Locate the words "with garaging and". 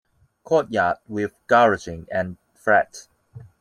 1.07-2.37